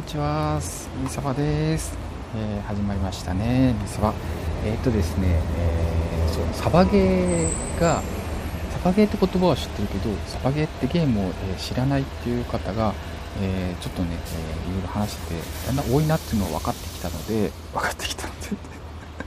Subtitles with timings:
[0.00, 0.58] こんにちは、
[1.02, 1.94] みさばです、
[2.34, 4.14] えー、始まりましたね、みさば。
[4.64, 8.00] えー、っとですね、えー、そう、サバゲーが、
[8.72, 12.94] サバゲーって言葉は知ってるけど、サバゲーってゲームを、え知らないっていう方が、
[13.42, 18.48] えちょっとね、えー、いろいろ話してて、だんだん多いなっていうのが分かってきたので、分かってきたので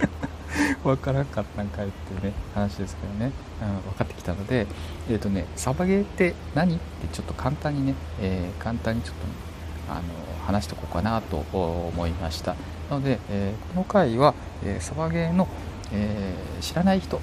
[0.82, 4.66] 分からんかったんかいっていうね、話ですけどね、うん、分かってきたので、
[5.10, 6.76] えっ、ー、とね、サバゲーって何？
[6.76, 9.53] ってちょっと簡単にね、えー、簡単にちょっと、
[9.88, 10.02] あの
[10.46, 12.54] 話しておこうかなと思いました。
[12.90, 14.34] なので、えー、この回は、
[14.64, 15.48] えー、サバゲーの、
[15.92, 17.20] えー、知らない人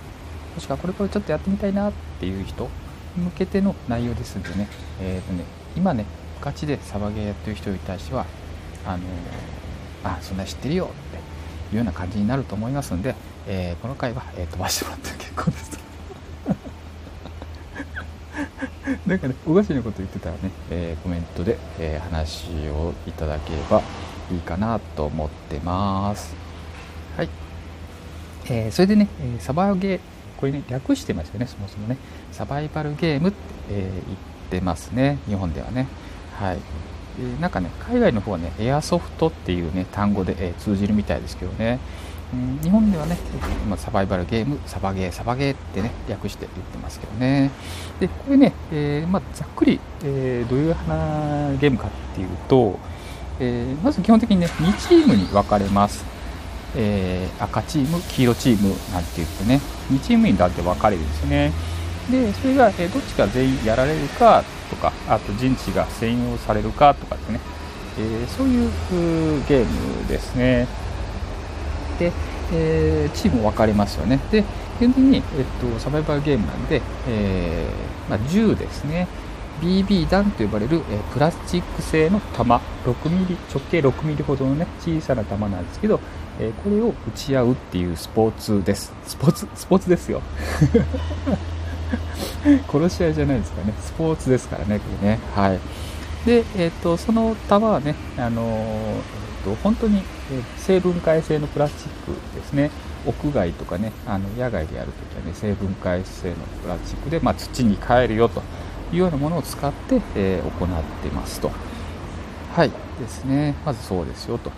[0.55, 2.69] もしくはこれからちょっとやってみたいなっていう人
[3.15, 4.67] 向けての内容ですんでね,、
[5.01, 5.43] えーとね
[5.75, 6.05] 今ね
[6.41, 8.25] ガチでサバゲーやってる人に対しては
[8.85, 9.03] あの
[10.03, 13.15] あそんな知ってるよっていうような感じになると思いますんで、
[13.47, 15.80] えこの回は、え飛ばしてもらって結構です。
[19.05, 23.81] なんかね、おかしなこと言ってたらね、えー、コメントで、えー、話をいただければ
[24.31, 26.33] いいかなと思ってます。
[27.17, 27.29] はい。
[28.49, 29.99] えー、それでね、えサバゲー、
[30.37, 31.97] これね、略してますよね、そもそもね。
[32.31, 33.37] サバイバルゲームって、
[33.69, 34.17] え言っ
[34.49, 35.87] てますね、日本ではね。
[36.37, 36.57] はい。
[36.57, 41.79] えなんかね、海外の方はね、エアソフトっていうね、単語で、え通じるみたいですけどね。
[42.33, 43.17] うん、日本ではね、
[43.69, 47.51] ま、サバイバルゲーム、サバゲー、サバゲーってね、略して言ってますけどね。
[47.99, 52.79] で、これね、えー、まあ、ざっくり、えー、どういう花ゲームかっていうと、
[53.39, 56.05] えー、まず基本的にね、2チームに分かれます。
[56.73, 59.59] え赤チーム、黄色チームなんて言ってね、
[59.91, 61.51] 2チームにだって分かれるんですよね。
[62.09, 67.41] で、それが、えどっちが全員やられるかとか、あと陣地が占用されるかとかってね、
[67.99, 68.71] えそういう
[69.49, 70.67] ゲームですね。
[72.01, 72.11] で、
[72.51, 74.19] えー、チーム分かれますよね。
[74.31, 74.43] で、
[74.79, 75.23] 基本的に、えっ
[75.73, 79.07] と、サバイバルゲームなんで、えー、まあ、銃ですね。
[79.61, 85.99] BB 弾と呼ばれる、え、プラスチック製の弾、6ミリ、直径6ミリほどのね、小さな弾なんですけど、
[86.39, 88.91] え、これを撃ち合うっていうスポーツです。
[89.05, 90.23] スポーツ、スポーツですよ。
[92.71, 93.73] 殺し合いじゃないですかね。
[93.79, 95.19] スポーツですからね、これね。
[95.35, 95.59] はい。
[96.25, 99.01] で、えっ、と、その弾はね、あの
[99.41, 100.01] と本当に
[100.57, 102.71] 成分解性のプラスチックですね。
[103.05, 108.43] 屋外とかねあの野外でやるときはね成分解性のプラスチックで、まあ、土に帰るよと
[108.93, 111.51] いうようなものを使って、えー、行ってますと。
[112.53, 113.55] はいですね。
[113.65, 114.51] まずそうですよと。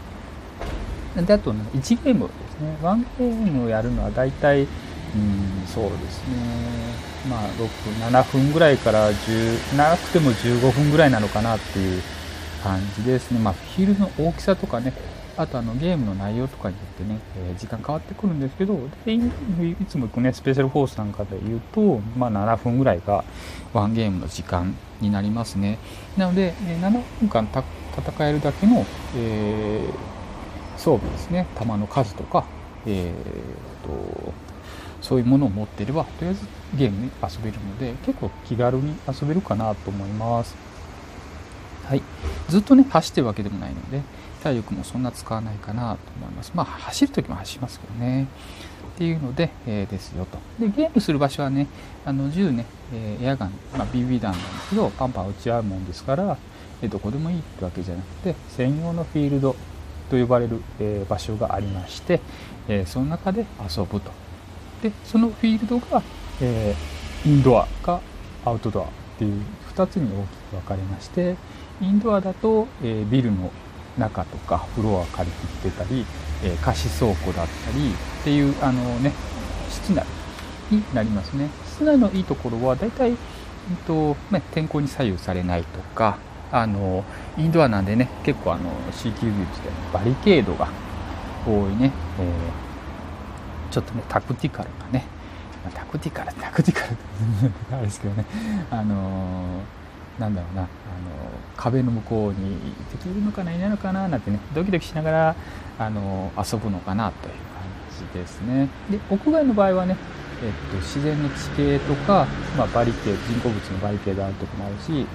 [1.16, 2.75] であと、ね、1ゲームですね。
[2.81, 4.68] 1ゲームをやるのは大体
[5.16, 6.35] うんそうですね
[7.29, 7.68] まあ6
[8.12, 12.01] 7分ぐらいから10長くても15分ぐらいなのかなっていう
[12.63, 13.40] 感じですね。
[13.40, 14.94] まあ、フィールの大きさとかね、
[15.35, 19.22] あとあのゲームの内容とかによってね、えー、時間変わってくるんですけど、でい
[19.88, 23.25] つも行くね、スペシャルフォースなんかで言うと、まあ、7分ぐらいが
[23.73, 25.78] ワンゲームの時間になりますね。
[26.18, 28.85] なので、え、7分間戦えるだけの、
[29.18, 32.46] えー、装備ですね、弾の数とか、
[32.85, 34.34] えーと、
[35.03, 40.56] そういうものを持っていれば、とりあえずゲームに遊べるので、結構気軽に遊べるかなと思います。
[41.86, 42.02] はい、
[42.47, 44.02] ずっとね走ってるわけでもないので
[44.41, 46.52] 体力もそんな使わないかなと思います。
[46.56, 48.28] まあ走る時も走りますけどね。
[48.96, 50.38] っていうので、えー、ですよと。
[50.59, 51.68] でゲームする場所はね
[52.06, 56.38] あの銃ね、え、エアガン、まあ、BB 弾なんですけどパンパン撃ち合うもんですから、
[56.81, 59.56] え、どこでもいいってわけじゃなくて専用のフィールド
[60.09, 62.22] と呼ばれる、え、場所がありまして、
[62.68, 64.12] えその中で遊ぶと。
[64.84, 66.04] でそのフィールドが、
[66.42, 66.76] え
[67.26, 68.02] インドアか
[68.44, 69.42] アウトドアっていう
[69.74, 71.38] 2つに大きく分かれまして
[71.82, 73.50] インドアだと、えー、ビルの
[73.98, 76.06] 中とかフロア借り切ってたり、
[76.44, 79.14] えー、貸し倉庫だったりっていうあのね
[79.70, 80.06] 室内
[80.70, 81.50] になりますね。
[81.66, 83.18] 室内のいいところは大体、えっ
[83.88, 86.18] とね、天候に左右されないとか
[86.52, 87.04] あの
[87.38, 90.70] インドアなんでね結構あの C 級技術でバリケードが
[91.48, 92.72] 多いね、えー、
[93.73, 95.03] ちょっとねタクティカルなね
[95.73, 96.97] タクティカルタクティカルって
[97.73, 98.23] あれですけどね
[98.69, 100.70] あのーなんだろうなあの
[101.58, 102.55] 壁の向こうに
[102.91, 105.35] 敵いるのかないないのかななんてねドキドキしながら
[105.79, 108.70] あの遊ぶのかなという感じですね。
[108.91, 109.97] で屋外の場合はね、
[110.43, 115.08] えっと、自然の地形とか、まあ、バリケード人工物のバリケードあるとこもあるし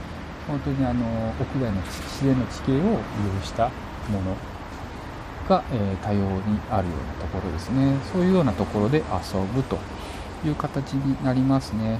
[0.48, 1.04] 本当にあの
[1.38, 2.98] 屋外の自然の地形を利用
[3.44, 3.70] した
[4.10, 4.36] もの
[5.48, 7.96] が、え、多様にあるようなところですね。
[8.12, 9.78] そういうようなところで遊ぶと
[10.46, 11.98] いう形になりますね。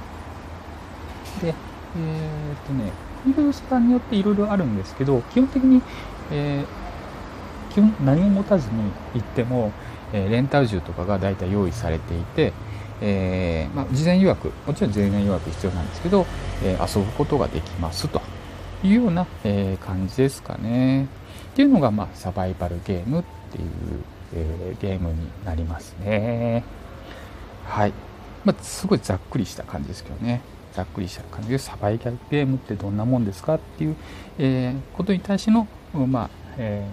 [1.41, 1.53] で
[1.97, 2.91] えっ、とね、
[3.23, 5.81] フィールドさんによっていろいろあるんですけど、基本的に、
[6.31, 9.71] えー、基本何も持たずに行っても、
[10.13, 12.53] えー、レンタル銃とかが大体用意されていて、
[13.01, 16.25] えー、まあ、事前予約、もちろん事前予約必要なんですけど、
[16.63, 18.21] え遊ぶことができますと
[18.83, 21.05] いうような、え感じですかね。
[21.05, 21.07] っ
[21.55, 23.65] ていうのが、まあ、サバイバルゲームっていう、
[24.35, 26.63] えー、ゲームになりますね。
[27.65, 27.93] はい。
[28.45, 30.41] まあ、すごいざっくりした感じですけどね。
[30.73, 33.95] ざっくりした感じでサバイバルゲームってどんなもんですかっていう、
[34.37, 36.87] えー、ことに対しての、まあ、え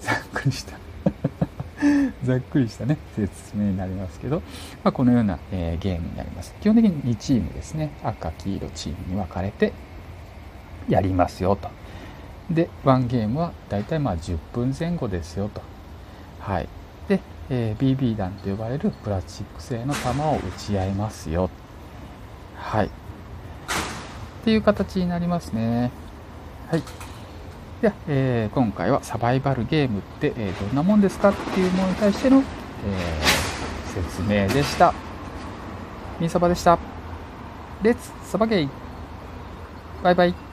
[0.00, 0.78] ー、ざっくりした
[2.24, 4.42] ざっくりしたね、説明になりますけど、
[4.84, 6.54] まあ、このような、えー、ゲームになります。
[6.60, 9.72] 基本的に2チームですね、赤、黄色チームに分かれて
[10.88, 11.68] やりますよと。
[12.50, 15.62] で、1ゲームはだいたいまあ10分前後ですよと。
[16.40, 16.68] はい。
[17.08, 21.50] で、えー、BB 弾と呼ばれるプラスチック製の弾を撃ち合いますよ。
[22.56, 22.86] はい。
[22.86, 22.90] っ
[24.44, 25.90] ていう形になりますね。
[26.70, 26.82] はい。
[27.82, 34.94] では、えー、今回はサバイバルゲームって、えー、どんなもんですかっていうものに対しての、えー、説明でした。
[36.18, 36.78] みんサバでした。
[37.82, 38.68] レッツサバゲイ
[40.02, 40.49] バイバイ